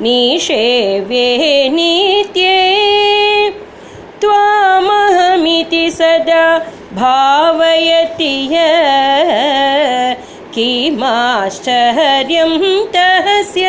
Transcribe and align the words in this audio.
निषेवे 0.07 1.29
नित्ये 1.77 2.59
त्वामहमिति 4.25 5.85
सदा 6.01 6.45
भावयति 7.01 8.35
किमाश्च 10.55 11.67
हर्यं 11.97 12.53
तःस्य 12.95 13.67